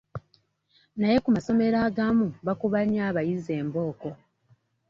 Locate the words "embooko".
3.61-4.09